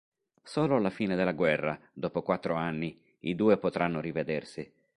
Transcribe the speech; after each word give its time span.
Solo 0.41 0.77
alla 0.77 0.89
fine 0.89 1.15
della 1.15 1.31
guerra, 1.33 1.79
dopo 1.93 2.23
quattro 2.23 2.55
anni, 2.55 2.99
i 3.19 3.35
due 3.35 3.57
potranno 3.59 4.01
rivedersi. 4.01 4.67